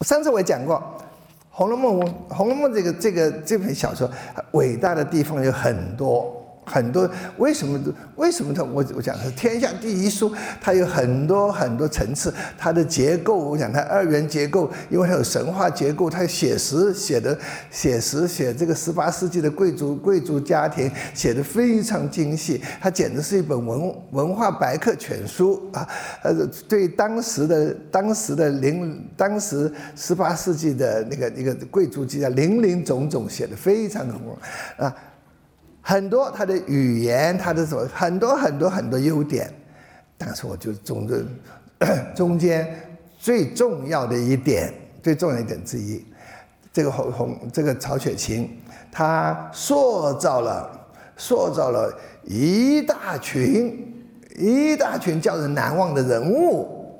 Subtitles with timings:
[0.00, 0.76] 上次我也讲过，
[1.50, 2.00] 《红楼梦》
[2.34, 4.10] 《红楼梦》这个这个这本小说
[4.52, 6.39] 伟大的地方有很多。
[6.70, 7.78] 很多为什么
[8.14, 17.36] 为什么它我我讲是天下第一书，它有很多很多层次，它的结构我讲它二元结构，因为它有神话结构，它写实写的
[17.70, 25.88] 写实写这个十八世纪的贵族贵族家庭写的非常精细，它简直是一本文文化百科全书啊！
[26.22, 26.32] 呃，
[26.68, 34.14] 对当时的当时的零当时十八世纪的那个一个贵族之家林林总总写的非常的
[34.76, 34.94] 啊。
[35.82, 39.52] 很多他的语言，他的什么很多很多很多优点，
[40.18, 41.26] 但是我就中中
[42.14, 42.68] 中间
[43.18, 44.72] 最重要的一点，
[45.02, 46.04] 最重要一点之一，
[46.72, 48.48] 这个红红这个曹雪芹，
[48.92, 50.70] 他塑造了
[51.16, 51.92] 塑造了
[52.24, 53.86] 一大群
[54.36, 56.98] 一大群叫人难忘的人物，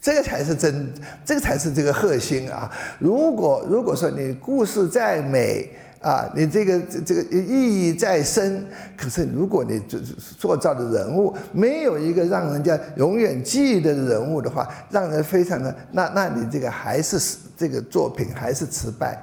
[0.00, 0.92] 这个才是真，
[1.24, 2.70] 这个才是这个核心啊！
[2.98, 5.70] 如果如果说你故事再美，
[6.06, 8.64] 啊，你这个这个意义在深，
[8.96, 17.18] 可是如果你做塑造的人物没有一个让人家永远记得的人物的话，让人非常的那那你这个还是
[17.56, 19.20] 这个作品还是失败。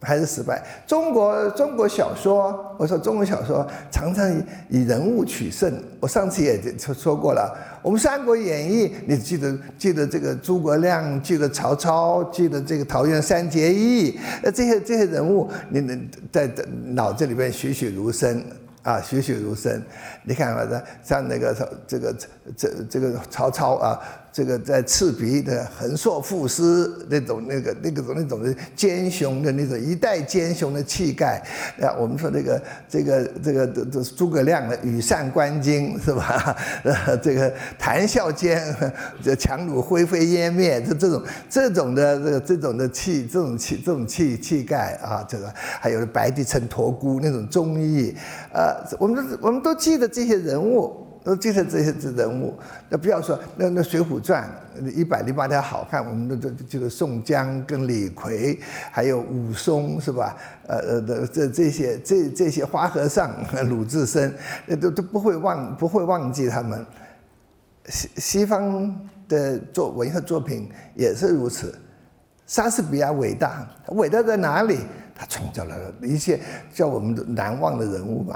[0.00, 0.64] 还是失败。
[0.86, 5.72] 中国中国小说，我说中国小说常常以以人物取胜。
[6.00, 16.48] 我上次也说说过了，我们《三国演义》，你记得记得这个诸葛亮，记得曹操，记得这个桃园三结义，呃，这些这些人物，你能在
[16.84, 18.42] 脑子里面栩栩如生。
[18.84, 19.82] 啊，栩栩如生。
[20.22, 21.54] 你看啊，像那个
[21.86, 22.14] 这个
[22.56, 24.00] 这这个曹操啊，
[24.38, 31.42] 这个在赤壁的横槊赋诗那种那个那个种那种的奸雄的那种一代奸雄的气概
[31.80, 36.56] 啊，我们说这个这个这个这这诸葛亮的羽扇纶巾是吧？
[36.84, 38.62] 呃，这个谈笑间
[39.20, 48.14] 这强弩灰飞烟灭，这这种这种的这个这种的气，这种气这种气气概啊，这个还有白帝城托孤那种忠义，
[48.52, 48.76] 呃。
[49.00, 52.58] 我们都我们都记得这些人物，都记得这些人物。
[52.88, 54.48] 那不要说那那《水浒传》
[54.90, 58.58] 一百零八条好汉，我们都都记得宋江跟李逵，
[58.90, 60.34] 还有武松是吧？
[60.66, 63.30] 呃呃的这这些这这些花和尚
[63.68, 64.34] 鲁智深，
[64.80, 66.86] 都都不会忘不会忘记他们。
[67.88, 71.78] 西西方的作文学作品也是如此。
[72.46, 74.78] 莎士比亚伟大，伟大在哪里？
[75.14, 76.40] 他创造了一些
[76.72, 78.34] 叫我们难忘的人物嘛。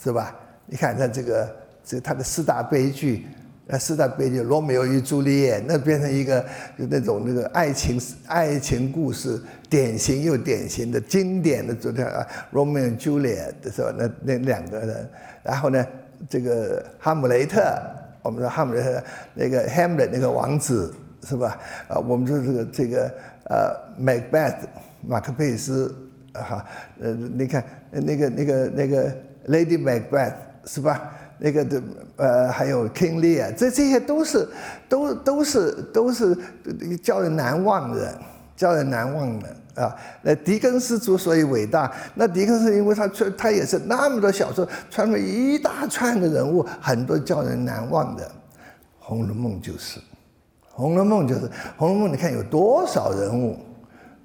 [0.00, 0.32] 是吧？
[0.66, 1.48] 你看他这个，
[1.88, 3.26] 这他的四大悲剧，
[3.66, 6.44] 呃，四大悲剧《罗密欧与朱丽叶》，那变成一个
[6.76, 9.40] 那种那个爱情爱情故事，
[9.70, 12.04] 典型又典型的经典的这个
[12.50, 15.08] 《罗密欧与朱丽叶》的时候，那那两个人，
[15.42, 15.86] 然后呢，
[16.28, 17.62] 这个哈姆雷特，
[18.20, 20.94] 我们说哈姆雷特那个 Hamlet 那个王子
[21.26, 21.58] 是吧？
[21.88, 23.10] 啊，我们说这个这个
[23.44, 24.58] 呃，Macbeth
[25.00, 25.96] 马克佩斯，
[26.34, 26.62] 哈，
[27.00, 29.10] 呃，你看那个那个那个。
[29.48, 30.34] Lady Macbeth
[30.66, 31.10] 是吧？
[31.38, 31.82] 那个的
[32.16, 34.48] 呃，还有 King Lear，这这些都是
[34.88, 36.36] 都都是都是
[37.02, 38.18] 叫人难忘的，
[38.56, 39.94] 叫人难忘的啊。
[40.22, 48.24] 那狄更斯之所以伟大，那狄更斯因为他穿他也是那么多小说，穿了一大串的人物，很多叫人难忘的。
[48.98, 50.00] 《红楼梦》就是，
[50.70, 51.46] 《红楼梦》就是，
[51.76, 53.56] 《红楼梦》你看有多少人物，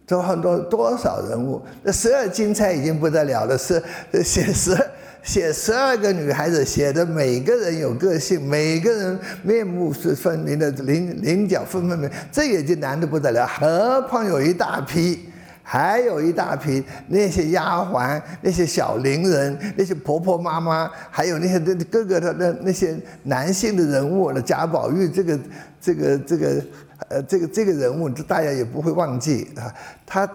[0.05, 3.81] 都很多多少人物，那十二金钗已经不得了了，是
[4.23, 4.89] 写十二。
[5.23, 13.47] 写十二个女孩子，写的每个人有个性，每个人面目是分明的，棱棱角分分明，这也就难得不得了。
[13.47, 15.29] 何况有一大批，
[15.63, 25.39] 还有一大批那些丫鬟、那些小伶人、那些婆婆妈妈，还有那些那各个的那那些男性的人物，那贾宝玉这个
[25.79, 26.65] 这个这个
[27.07, 29.73] 呃这个这个人物，这大家也不会忘记啊。
[30.05, 30.29] 他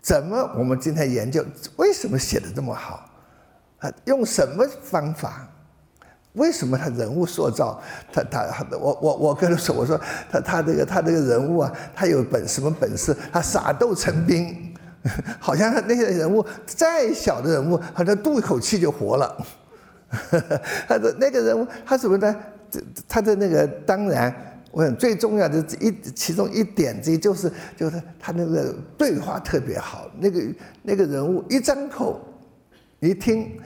[0.00, 1.44] 怎么我们今天研究
[1.76, 3.04] 为什么写的这么好？
[3.78, 5.48] 啊，用什么方法？
[6.34, 7.80] 为什么他人物塑造？
[8.12, 10.00] 他他我我我跟他说，我说
[10.30, 13.16] 他他这个他这个人物啊，他有本什么本事？
[13.32, 14.72] 他傻豆成兵，
[15.40, 19.46] 好像他那些人物再小的人物，好像吐一口气就活了。
[20.86, 22.36] 他的那个人物，他什么呢？
[22.70, 24.32] 这他的那个当然，
[24.70, 30.42] 我想最重要的一其中一点之一就是就是他那个对话特别好，那个
[30.82, 32.20] 那个人物一张口。
[33.00, 33.60] 一听，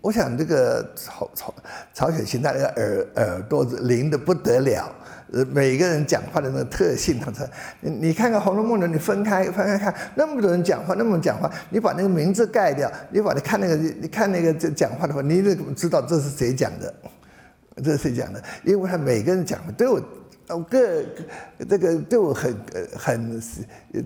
[0.00, 1.54] 我想这个曹曹
[1.92, 4.90] 曹雪芹他那个耳耳朵灵的不得了，
[5.30, 7.46] 呃，每个人讲话的那个特性，他说，
[7.80, 16.94] 你你看看《红楼梦》的，你分开分开看，那么多人讲话，那么讲话，你把那个名字盖掉，你把它看那个，你看那个这讲话的话，你怎么知道这是谁讲的？
[17.84, 18.42] 这是谁讲的？
[18.64, 20.04] 因为他每个人讲的都有，
[20.48, 21.04] 哦个
[21.68, 22.56] 这个都有很
[22.96, 23.42] 很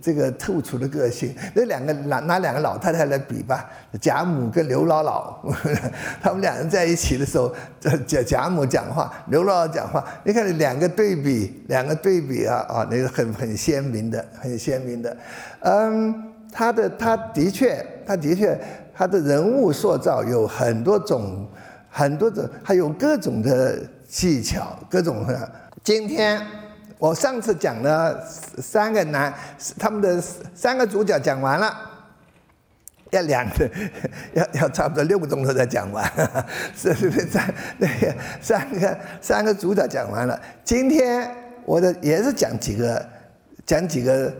[0.00, 1.34] 这个突出的个性。
[1.54, 5.34] 那两个拿拿两个老太太来比吧，贾母跟刘姥姥，
[6.20, 7.54] 他们两人在一起的时候，
[8.06, 15.16] 贾贾母讲话，刘姥姥讲话，你看两个对比，两个对比啊啊，那个很很鲜明的，很鲜明的。
[15.60, 18.58] 嗯，他的他的确，他的确，
[18.92, 21.48] 他的人物塑造有很多种，
[21.88, 23.78] 很多种，还有各种的
[24.12, 25.50] 技巧，各种的。
[25.82, 26.38] 今天
[26.98, 28.22] 我上次讲了
[28.58, 29.32] 三个男，
[29.78, 30.22] 他们的
[30.54, 31.74] 三个主角讲完了，
[33.10, 33.68] 要两个，
[34.34, 36.04] 要要差不多六个钟头才讲完，
[36.76, 40.38] 是是是三那个三个三个主角讲完了。
[40.62, 41.34] 今天
[41.64, 43.08] 我的也是讲几个，
[43.64, 44.30] 讲几个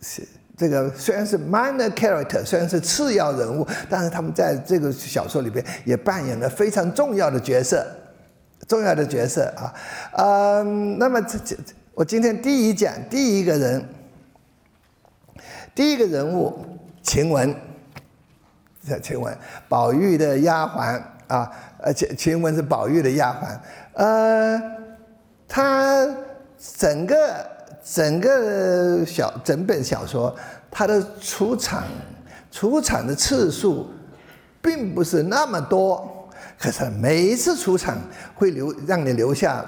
[0.00, 0.26] 是
[0.56, 7.86] 这个虽然是 minor character，虽然是次要人物，但是他们在这个小说里边也扮演了非常重要的角色。
[8.66, 9.74] 重要的角色啊，
[10.16, 11.56] 嗯，那么这这
[11.94, 13.84] 我今天第一讲第一个人，
[15.74, 16.64] 第一个人物
[17.02, 17.54] 晴雯，
[18.88, 19.36] 这晴雯，
[19.68, 23.58] 宝玉的丫鬟啊，而且晴雯是宝玉的丫鬟，
[23.94, 24.60] 呃，
[25.46, 26.06] 她
[26.58, 27.46] 整个
[27.84, 30.34] 整个小整本小说，
[30.70, 31.84] 他的出场
[32.50, 33.86] 出场的次数
[34.62, 36.10] 并不是那么多。
[36.58, 37.98] 可是每一次出场
[38.34, 39.64] 会留让你留下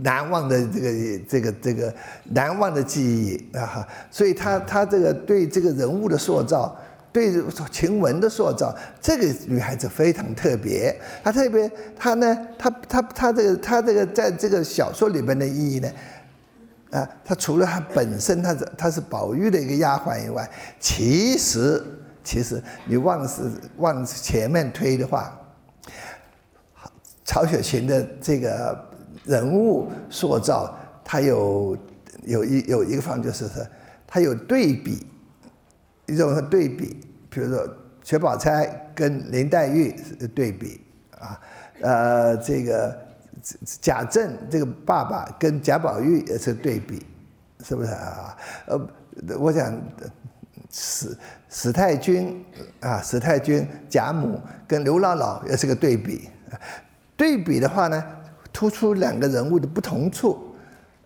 [0.00, 1.94] 难忘的这个这个这个
[2.24, 3.86] 难忘的记忆啊！
[4.10, 6.76] 所以他他这个对这个人物的塑造，
[7.10, 7.32] 对
[7.70, 10.94] 晴雯的塑造，这个女孩子非常特别。
[11.24, 15.90] 她特别，她呢，她她她这个她这个在这个小说里边的意义呢，
[16.90, 20.46] 啊，她除了她本身她是她是宝玉的一个丫鬟以外，
[20.78, 21.82] 其实
[22.22, 25.40] 其实你往是往前面推的话。
[27.26, 28.88] 曹雪芹的这个
[29.24, 30.72] 人物塑造，
[31.04, 31.76] 他有
[32.22, 33.66] 有一有一个方就是说，
[34.06, 35.04] 他有对比，
[36.06, 36.96] 一种对比，
[37.28, 37.68] 比如说
[38.04, 38.64] 薛宝钗
[38.94, 39.92] 跟林黛玉
[40.34, 40.80] 对比
[41.18, 41.40] 啊，
[41.80, 42.96] 呃，这个
[43.80, 47.04] 贾政这个爸爸跟贾宝玉也是对比，
[47.64, 48.36] 是不是啊？
[48.66, 48.88] 呃，
[49.36, 49.76] 我想
[50.70, 51.18] 史
[51.48, 52.44] 史太君
[52.78, 56.28] 啊，史太君贾母跟刘姥姥也是个对比。
[57.16, 58.04] 对比的话呢，
[58.52, 60.54] 突出两个人物的不同处、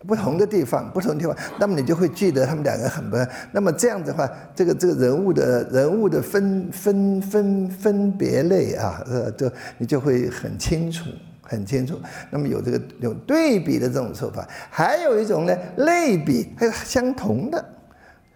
[0.07, 3.17] 不同的地方、不同地方，那么你就会记得他们两个很不。
[3.51, 11.05] 那么这样子的话，这个这个人物的人物的分分分分别类啊，呃，就你就会很清楚、
[11.41, 11.99] 很清楚。
[12.29, 17.63] 那么有这个有对比的这种说法，还有一种呢，类比，还有相同的，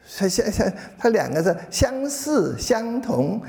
[0.05, 3.41] 相相相，它两个是相似、相同。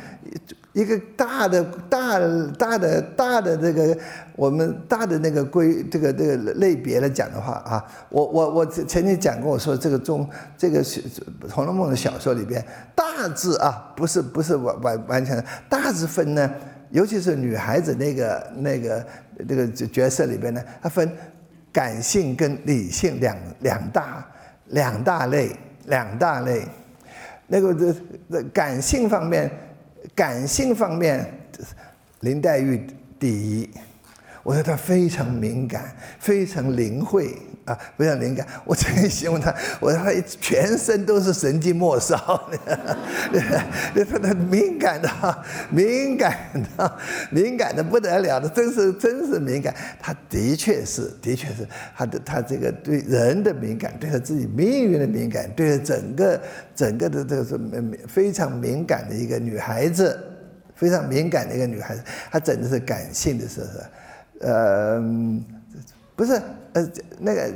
[0.72, 2.18] 一个大的、大、
[2.58, 3.96] 大的、大的这个，
[4.34, 10.84] 我们大的那个规，这个这个类别来讲的话啊，我我我曾经讲过，我说这个中这个
[11.50, 12.62] 《红楼梦》的小说里边，
[12.94, 16.50] 大致啊，不是不是完完完全，大致分呢，
[16.90, 19.06] 尤其是女孩子那个那个
[19.48, 21.10] 这个角色里边呢，它分
[21.72, 24.26] 感性跟理性两两大
[24.66, 25.56] 两大类
[25.86, 26.66] 两大类，
[27.46, 27.94] 那个这
[28.30, 29.50] 这感性方面。
[30.14, 31.26] 感性方面，
[32.20, 32.86] 林黛玉
[33.18, 33.68] 第一。
[34.42, 38.46] 我说她非常敏感，非常灵慧啊，非常灵感。
[38.64, 42.48] 我曾经形容她，我说她全身都是神经末梢，
[43.92, 45.08] 那她的敏感的，
[45.70, 46.38] 敏感
[46.76, 46.98] 的，
[47.30, 49.74] 敏感的不得了的，真是真是敏感。
[50.00, 56.40] 她的确是，的确是，她的她这个对人的敏感，对她自己命运的敏感，对整个
[56.74, 57.58] 整个的这个是
[58.06, 60.16] 非常敏感的一个女孩子，
[60.76, 63.72] 非常敏感的一个女孩子，她整的是感性的，是不是？
[64.38, 65.02] 呃，
[66.16, 66.32] 不是，
[66.72, 67.52] 呃，那个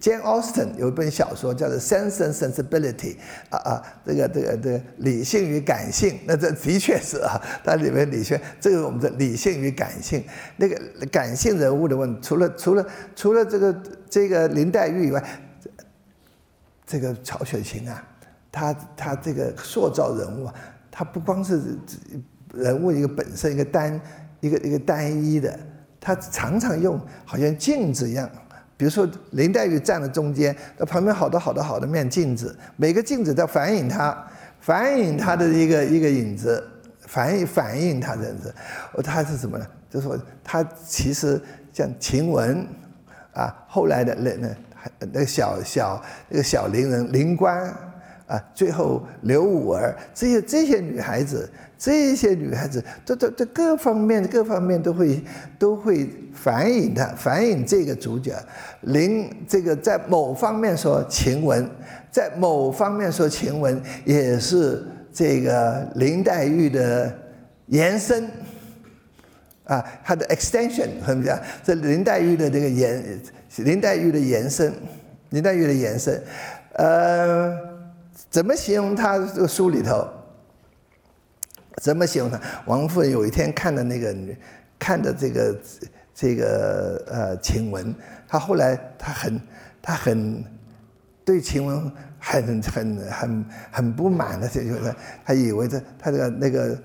[0.00, 3.16] Jane Austen 有一本小说叫做《Sense and Sensibility》，
[3.50, 10.22] 啊啊，这个这个这个理性与感性，那这的确是啊，它里面理性，这个我们的理性与感性，
[10.56, 10.80] 那个
[11.10, 15.24] 感性人物的问，除了除了除了这个这个林黛玉以外，
[16.86, 18.00] 这个曹雪芹啊，
[18.52, 20.54] 他他这个塑造人物啊，
[20.88, 21.60] 他不光是
[22.54, 24.00] 人物一个本身一个单
[24.38, 25.58] 一个一个单一的。
[26.04, 28.28] 他常常用好像镜子一样，
[28.76, 34.14] 比如说林黛玉站在中间，那旁边好多好多好多面镜子，每个镜子都反映她，
[34.60, 36.62] 反映她的一个一个影子，
[37.06, 38.54] 反映反映她的影子。
[38.92, 39.66] 哦，他是什么呢？
[39.88, 41.40] 就是说他其实
[41.72, 42.66] 像晴雯
[43.32, 44.48] 啊，后来的那那
[44.98, 47.66] 那个小小那个小伶人灵官
[48.26, 51.50] 啊，最后刘五儿这些这些女孩子。
[51.84, 55.22] 这些女孩子，都都都各方面各方面都会
[55.58, 58.34] 都会反映的，反映这个主角
[58.80, 61.68] 林这个在某方面说晴雯，
[62.10, 67.14] 在某方面说晴雯也是这个林黛玉的
[67.66, 68.30] 延伸
[69.64, 71.38] 啊，它的 extension 怎么讲？
[71.62, 73.20] 这林黛玉的这个延
[73.58, 74.72] 林黛玉的延伸，
[75.28, 76.18] 林黛玉的延伸，
[76.76, 77.54] 呃，
[78.30, 80.08] 怎么形容她这个书里头？
[81.82, 82.40] 怎么形容他？
[82.66, 84.36] 王夫人有一天看的那个女，
[84.78, 85.56] 看的这个
[86.14, 87.94] 这个呃晴雯，
[88.28, 89.40] 她后来她很
[89.82, 90.44] 她很
[91.24, 96.78] 对晴雯很很很很不满的，就是她以为这她这个那个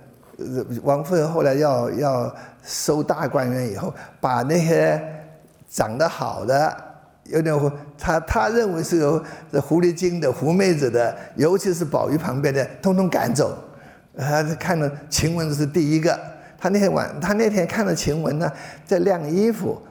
[0.84, 5.02] 王夫人后来要要收大观园以后，把那些
[5.70, 6.76] 长得好的
[7.26, 7.56] 有点
[7.98, 9.24] 她她认为是有
[9.62, 13.56] 狐狸精的狐妹子的，尤其是宝玉旁边的，通通赶走。
[14.20, 16.20] 他看了晴雯是第一个，
[16.58, 18.52] 他那天晚，他那天看到晴雯呢，
[18.86, 19.82] 在晾衣服，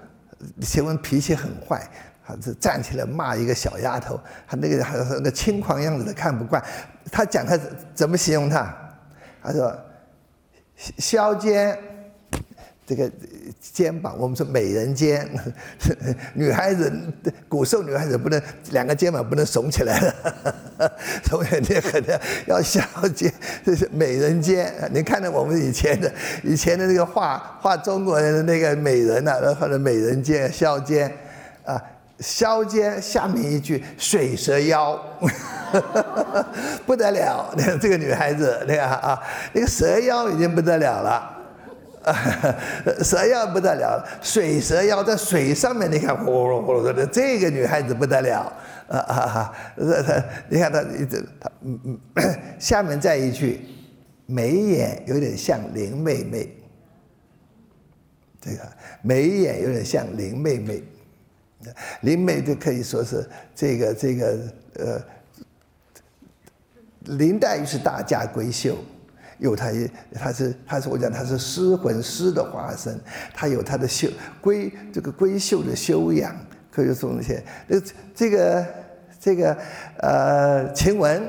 [0.61, 1.83] 晴雯脾气很坏，
[2.27, 6.63] 他就站起来骂一个小丫头，他那个还那个轻狂样子的看不惯，
[7.11, 7.59] 他讲他
[7.95, 8.75] 怎么形容他，
[9.43, 9.77] 他说，
[10.99, 11.79] 削尖。
[12.89, 13.11] 这个
[13.61, 15.29] 肩膀，我们说美人肩，
[16.33, 16.91] 女孩子
[17.47, 18.41] 古时候女孩子不能
[18.71, 20.93] 两个肩膀不能耸起来的，
[21.29, 22.81] 所以你可能要削
[23.15, 23.31] 肩，
[23.63, 24.73] 这是美人肩。
[24.91, 26.11] 你看到我们以前的
[26.43, 31.13] 以前的那个画画中国人的那个美人呐，或者美人肩削肩
[31.67, 31.79] 啊，
[32.21, 34.99] 削肩下面一句水蛇腰，
[36.87, 39.21] 不得了，这个女孩子，你看啊，
[39.53, 41.35] 那个蛇腰已经不得了了。
[42.05, 42.15] 啊
[43.03, 48.53] 蛇妖不得了，水蛇妖在水上面，你看呼噜呼噜的，这个女孩子不得了，
[48.89, 49.55] 啊啊啊！
[50.49, 51.99] 你看她一直她嗯嗯，
[52.59, 53.61] 下面再一句，
[54.27, 56.49] 眉眼有点像林妹妹，
[58.41, 58.59] 这个
[59.03, 60.83] 眉眼有点像林妹妹，
[62.03, 64.39] 林妹就可以说是这个这个
[64.75, 65.03] 呃，
[67.17, 68.77] 林黛玉是大家闺秀。
[69.39, 72.99] 有他一，他是，他是我讲他是诗魂诗的化身，
[73.33, 74.09] 他有他的秀
[74.43, 76.35] 闺这个闺秀的修养，
[76.73, 77.81] 可以说那些，呃，
[78.15, 78.67] 这个
[79.21, 79.57] 这个
[79.99, 81.23] 呃晴雯，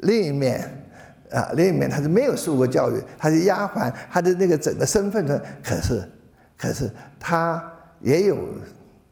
[0.00, 0.68] 另一面
[1.30, 6.08] 啊，另一面他是没有受过教育，他是丫鬟，他的那个整个身份呢，可是
[6.58, 7.62] 可是他
[8.00, 8.36] 也有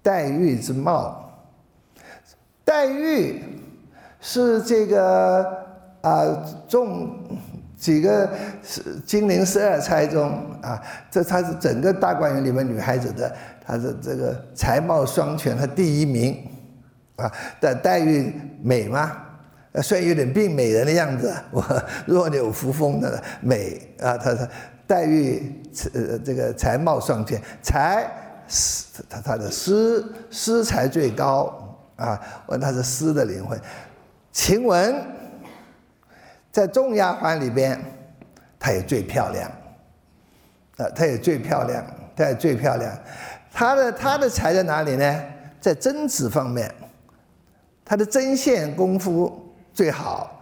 [0.03, 1.33] 黛玉之貌，
[2.65, 3.41] 黛玉
[4.21, 5.47] 是这个
[6.01, 6.25] 啊
[6.67, 7.17] 众。
[7.81, 8.31] 几个
[8.63, 10.29] 是金陵十二钗中
[10.61, 10.79] 啊，
[11.11, 13.35] 这她是整个大观园里面女孩子的，
[13.67, 16.47] 她是这个才貌双全，她第一名
[17.17, 17.33] 啊。
[17.59, 18.31] 但黛玉
[18.63, 19.17] 美吗？
[19.83, 21.65] 虽然有点病美人的样子， 我
[22.05, 24.15] 弱柳扶风的美啊。
[24.19, 24.47] 她她
[24.87, 25.63] 黛玉
[25.95, 28.07] 呃这个才貌双全，才
[28.47, 33.59] 诗她她的诗诗才最高啊，问她是诗的灵魂，
[34.33, 34.95] 晴雯。
[36.53, 37.81] 在众丫鬟里边，
[38.59, 39.51] 她也最漂亮，
[40.77, 41.85] 啊，她也最漂亮，
[42.17, 42.93] 她也最漂亮。
[43.53, 45.25] 她的她的才在哪里呢？
[45.61, 46.73] 在针指方面，
[47.85, 50.41] 她的针线功夫最好，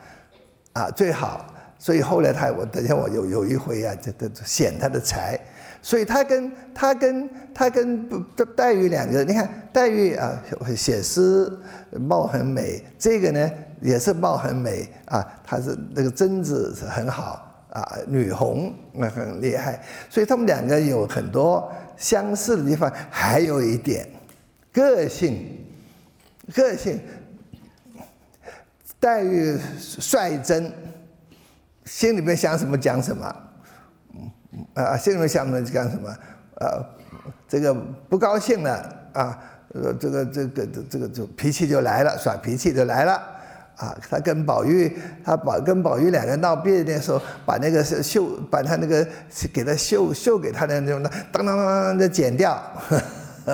[0.72, 1.46] 啊，最好。
[1.78, 5.38] 所以后来她，我等下我有有一回啊，这这显她的才。
[5.82, 8.08] 所以她跟她跟她跟
[8.56, 10.42] 黛玉两个，你看黛玉啊，
[10.74, 11.52] 写诗
[11.92, 13.50] 貌很美，这个呢。
[13.80, 24.08] 也是貌很美啊，她是那个贞子是很好啊，女红那很厉害，所以他们两个有很多相似的地方，还有一点
[24.72, 25.64] 个性，
[26.54, 27.00] 个性。
[29.00, 30.72] 黛玉率真，
[31.84, 33.36] 心里面想什么讲什么，
[34.12, 36.12] 嗯啊，心里面想什么讲什么，
[36.56, 36.84] 呃，
[37.46, 37.72] 这个
[38.08, 38.72] 不高兴了
[39.12, 39.38] 啊，
[39.72, 43.37] 呃，这个这个这个这个就脾气就来了，耍脾气就来了。
[43.78, 44.92] 啊，他跟宝玉，
[45.24, 49.06] 他宝跟宝玉两个闹别扭的时候，把那个绣，把他那个
[49.52, 52.60] 给他绣绣给他的那种的，当当当当的剪掉，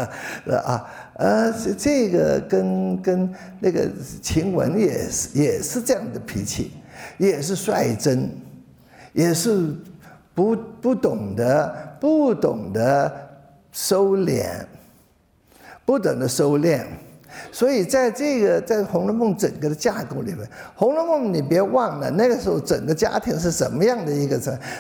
[0.65, 3.87] 啊，呃，这这个跟跟那个
[4.23, 6.73] 晴雯也是也是这样的脾气，
[7.19, 8.31] 也是率真，
[9.13, 9.77] 也是
[10.35, 13.13] 不不懂得不懂得
[13.73, 14.47] 收敛，
[15.85, 16.83] 不懂得收敛。
[17.51, 24.35] 所以在这个在《红楼梦》整个的架构里面，《红楼梦》你别忘了，那个时候整个家庭是什么样的一个？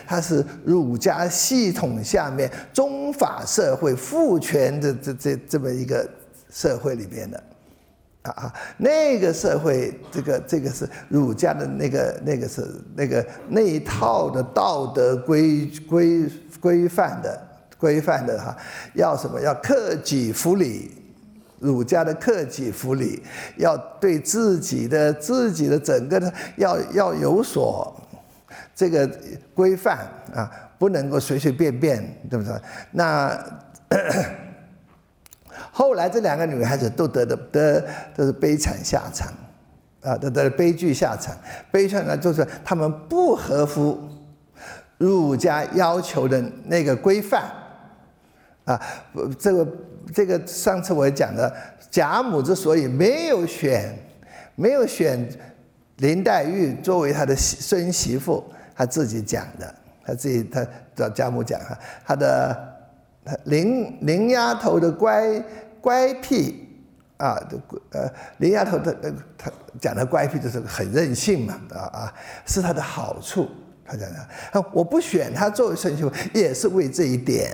[0.06, 6.06] 它是儒家系统下面宗法社会父权的这这这么一个
[6.50, 7.42] 社会里边的，
[8.22, 16.28] 啊啊，那个社会，这个这个是儒家的那个那个是那个那一套的道德规规
[16.60, 17.40] 规范的
[17.78, 18.56] 规范的哈，
[18.94, 19.40] 要什么？
[19.40, 20.90] 要克己复礼。
[21.64, 23.22] 儒家的克己复礼，
[23.56, 27.98] 要对自己的自己的整个的要要有所
[28.74, 29.10] 这个
[29.54, 32.52] 规范啊，不能够随随便便，对不对？
[32.92, 33.34] 那
[35.72, 37.82] 后来这两个女孩子都得的得
[38.14, 39.32] 都是悲惨下场
[40.02, 41.34] 啊，都得了悲剧下场。
[41.72, 43.98] 悲剧呢，就是他们不合乎
[44.98, 47.50] 儒家要求的那个规范
[48.66, 48.78] 啊，
[49.38, 49.66] 这个。
[50.12, 51.54] 这个上次我讲的，
[51.90, 53.96] 贾母之所以没有选，
[54.54, 55.28] 没有选
[55.96, 58.44] 林黛玉作为她的孙媳妇，
[58.74, 62.76] 她自己讲的，她自己她找贾母讲哈，她的
[63.44, 65.42] 林林丫头的乖
[65.80, 66.68] 乖僻
[67.16, 67.40] 啊，
[67.90, 73.48] 呃林丫头的呃她讲的乖僻就是很任性嘛啊啊，是她的好处，
[73.84, 77.52] 她讲的，我不选她作为孙媳妇也是为这一点。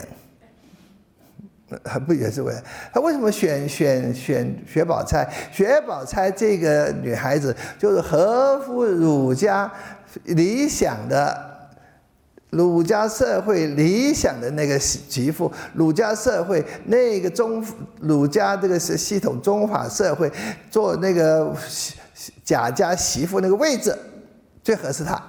[1.84, 2.54] 还不也是为
[2.92, 5.28] 他为什么选选选薛宝钗？
[5.52, 9.70] 薛宝钗这个女孩子就是合乎儒家
[10.24, 11.70] 理想的，
[12.50, 17.64] 儒家社会理想的那个媳妇，儒家社会那个中
[18.00, 20.30] 儒家这个是系统中法社会
[20.70, 21.54] 做那个
[22.44, 23.96] 贾家媳妇那个位置
[24.62, 25.22] 最合适她。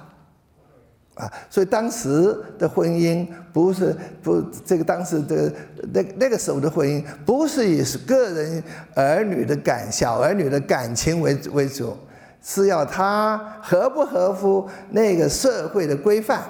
[1.14, 5.52] 啊，所以当时的婚姻不是不这个当时的
[5.92, 8.64] 那那个时候的婚姻不是以个人
[8.94, 11.94] 儿女的感小儿女的感情为为主，
[12.42, 16.40] 是要他合不合乎那个社会的规范，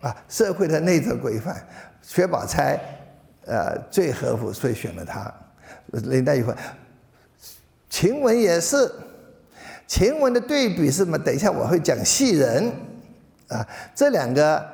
[0.00, 1.56] 啊，社会的内则规范。
[2.02, 2.78] 薛宝钗，
[3.46, 5.32] 呃，最合乎，所以选了他。
[5.86, 6.44] 林黛玉，
[7.90, 8.88] 晴雯也是，
[9.88, 11.18] 晴雯的对比是什么？
[11.18, 12.72] 等一下我会讲戏人。
[13.48, 14.66] 啊，这两个，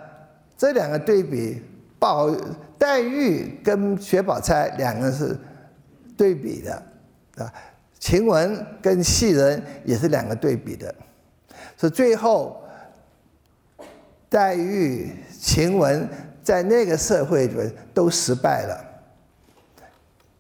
[0.57, 1.63] 这两个对比，
[1.99, 2.31] 宝
[2.79, 5.37] 黛玉跟薛宝钗两个是
[6.17, 6.83] 对比的，
[7.37, 7.53] 啊，
[7.99, 10.95] 晴雯跟袭人也是两个对比的，
[11.79, 12.63] 是最后，
[14.29, 16.09] 黛玉、晴雯
[16.43, 18.85] 在那个社会里都失败了，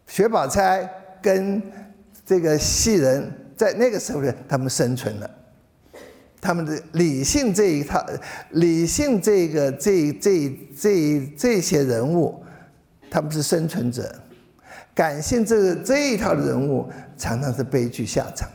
[0.07, 0.89] 薛宝钗
[1.21, 1.63] 跟
[2.25, 5.31] 这个袭人在那个社会他们生存了。
[6.41, 8.03] 他们的理性这一套，
[8.53, 12.43] 理性这个这这这这些人物，
[13.11, 14.05] 他们是生存者；
[14.95, 18.49] 感性这这一套的人物，常常是悲剧下场，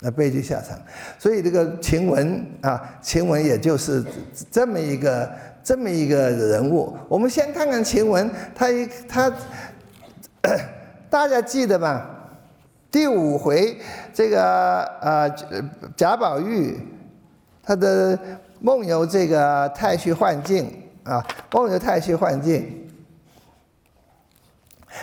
[0.00, 0.78] 那悲剧下场。
[1.18, 4.04] 所以这个晴雯啊，晴雯也就是
[4.50, 5.32] 这么一个
[5.64, 6.94] 这么一个人物。
[7.08, 9.32] 我们先看看晴雯，她一她，
[11.08, 12.04] 大家记得吗？
[12.90, 13.78] 第五回
[14.12, 15.30] 这个呃
[15.96, 16.76] 贾宝玉。
[17.68, 18.18] 他的
[18.60, 20.72] 梦游这个太虚幻境
[21.04, 22.88] 啊，梦游太虚幻境，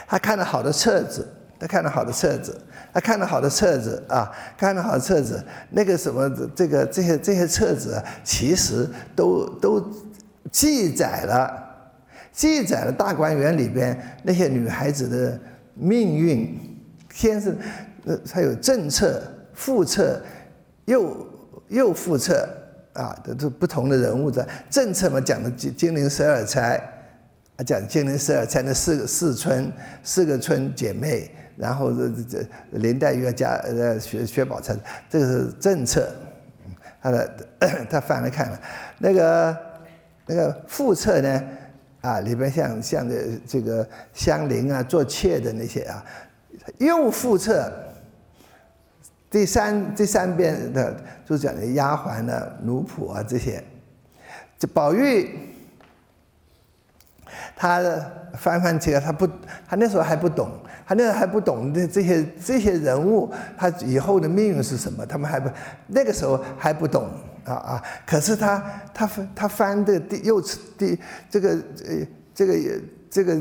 [0.07, 2.59] 他看了好多册子，他看了好多册子，
[2.91, 9.91] 他看了好多册子啊，看了好多册子，那个什么这个这些这些册子，其实都都
[10.51, 11.55] 记载了，
[12.31, 15.39] 记载了大观园里边那些女孩子的
[15.75, 16.79] 命运，
[17.13, 17.55] 天生
[18.05, 19.21] 呃还有正册、
[19.53, 20.19] 副册，
[20.85, 21.15] 又。
[21.67, 22.47] 又复册
[22.93, 26.77] 啊，都是不同的人物的政策嘛，讲的金陵十二钗，
[27.57, 29.71] 啊，讲金陵十二钗的四个四春
[30.03, 34.75] 四个春姐妹，然后这这林黛玉加呃薛薛宝钗，
[35.09, 36.09] 这个是政策，
[37.01, 37.47] 他的
[37.89, 38.61] 他翻来看了，
[38.99, 39.57] 那个
[40.27, 41.43] 那个副册呢，
[42.01, 43.15] 啊里边像像这
[43.47, 46.05] 这个香菱啊做妾的那些啊，
[46.77, 47.71] 又复册。
[49.35, 50.95] 第三第三遍的
[51.25, 53.61] 就讲的丫鬟啊、奴仆啊这些，
[54.57, 55.29] 这宝玉，
[57.53, 57.81] 他
[58.37, 59.27] 翻翻起来，他不，
[59.67, 60.49] 他那时候还不懂，
[60.87, 65.49] 他那时候还不懂这这些这些人物，他以后的命运是什么，他们还不
[65.87, 67.09] 那个时候还不懂
[67.43, 67.83] 啊啊！
[68.07, 70.97] 可是他他翻他翻的第右侧第
[71.29, 72.57] 这个呃这个
[73.09, 73.37] 这个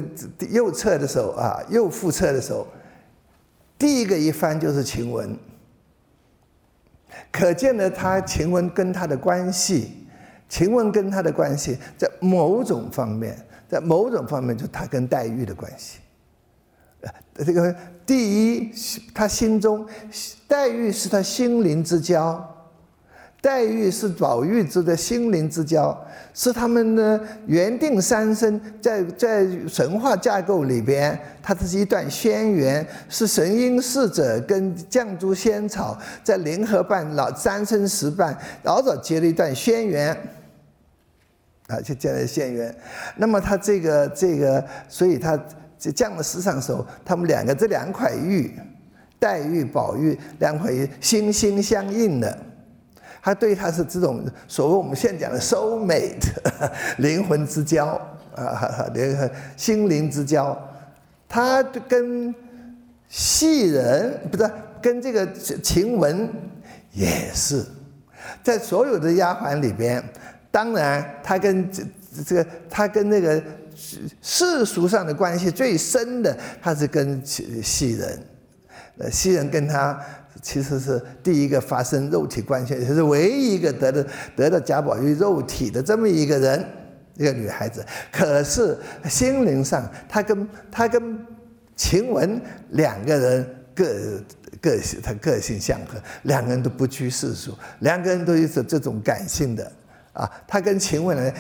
[0.51, 2.67] 右侧的时候啊，右副侧的时候，
[3.79, 5.39] 第一个一翻就是晴雯。
[7.33, 10.07] 可见呢，他晴雯跟他的关系，
[10.49, 13.37] 晴雯跟他的关系，在某种方面，
[13.69, 15.99] 在某种方面，就他跟黛玉的关系。
[17.01, 17.75] 呃，这个
[18.07, 18.73] 第一，
[19.15, 19.87] 他心中
[20.49, 22.43] 黛玉是他心灵之交，
[23.41, 25.99] 黛玉是宝玉之的心灵之交，
[26.37, 40.15] 是他们的缘定三生，在在神话架构里边，它这是一段轩辕，是神瑛侍者跟绛珠仙草在联合办老三生石办，老早结了一段轩辕，
[41.69, 42.75] 啊，就结了仙缘。
[43.17, 45.39] 那么他这个这个，所以他
[45.95, 48.53] 降了世上时候，他们两个这两块玉，
[49.21, 52.37] 黛玉、宝玉两块玉心心相印的。
[53.25, 56.29] 他对他是这种所谓我们现在讲的 soul mate
[57.01, 57.99] 灵魂之交
[58.37, 60.55] 啊，灵魂心灵之交，
[61.27, 62.35] 他跟
[63.09, 64.51] 戏人不是
[64.83, 66.29] 跟这个晴雯
[66.93, 67.65] 也是
[68.43, 70.05] 在所有的丫鬟里边，
[70.51, 71.83] 当然他跟这
[72.27, 73.43] 这个他跟那个
[74.21, 78.23] 世俗上的关系最深的，他是跟戏人，
[78.99, 79.99] 呃，戏人跟他。
[80.45, 86.63] 其实是第一个发生肉体关系，也是唯一一个得的得到贾宝玉肉体的这么一个人，
[87.17, 87.83] 一个女孩子。
[88.13, 88.77] 可是
[89.09, 91.19] 心灵上，她跟她跟
[91.75, 92.39] 晴雯
[92.73, 94.23] 两个人个
[94.61, 99.73] 个性，她个性相合，两个人都不拘世俗，两个人都有这种感性的
[100.13, 100.31] 啊。
[100.47, 101.33] 她跟晴雯呢，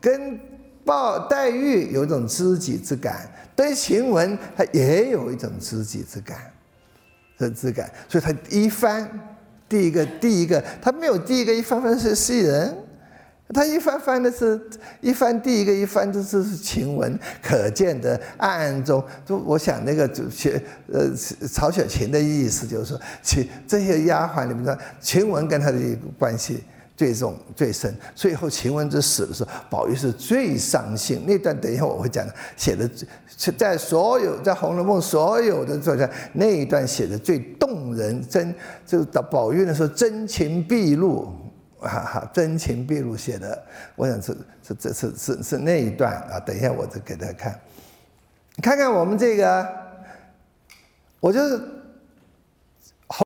[0.00, 0.38] 跟
[0.84, 6.38] 鲍黛玉有一种知己之感，对晴雯她也有一种知己之感。
[7.42, 9.10] 的质感，所以他一翻，
[9.68, 12.74] 第一个第一个，他没有第一个一翻翻是戏人，
[13.52, 14.58] 他一翻翻的是
[15.00, 21.10] 一翻第一个一翻就是是晴雯，可见的暗暗中，就我想那个就写呃
[21.48, 25.78] 曹雪芹的意思就是说，其这些丫鬟里面的晴雯跟他的
[26.18, 26.62] 关系。
[27.02, 31.24] 最重最深，最后晴雯之死的时候，宝玉是最伤心。
[31.26, 32.24] 那段等一下我会讲，
[32.56, 32.88] 写的
[33.58, 38.54] 在所有在《红楼梦》所有的作家那一段写的最动人，真
[38.86, 41.24] 就是到宝玉的时候真情毕露，
[41.80, 43.60] 哈哈，真情毕露写的，
[43.96, 46.38] 我想是是这是是是那一段啊。
[46.38, 47.60] 等一下我再给大家看，
[48.62, 49.68] 看看我们这个，
[51.18, 51.60] 我就是。